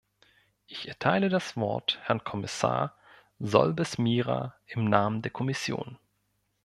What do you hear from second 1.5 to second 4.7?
Wort Herrn Kommissar Solbes Mira